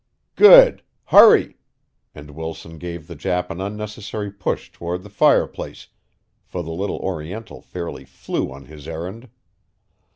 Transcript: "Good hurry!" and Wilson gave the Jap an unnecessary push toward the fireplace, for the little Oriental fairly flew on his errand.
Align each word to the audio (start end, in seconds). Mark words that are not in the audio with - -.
"Good 0.35 0.81
hurry!" 1.09 1.57
and 2.15 2.31
Wilson 2.31 2.79
gave 2.79 3.05
the 3.05 3.15
Jap 3.15 3.51
an 3.51 3.61
unnecessary 3.61 4.31
push 4.31 4.71
toward 4.71 5.03
the 5.03 5.11
fireplace, 5.11 5.89
for 6.43 6.63
the 6.63 6.71
little 6.73 6.97
Oriental 6.97 7.61
fairly 7.61 8.05
flew 8.05 8.51
on 8.51 8.65
his 8.65 8.87
errand. 8.87 9.29